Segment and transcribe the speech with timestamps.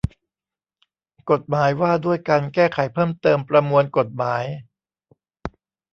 [1.31, 4.43] กฎหมายว่าด้วยการแก้ไขเพิ่มเติมประมวลกฎหมาย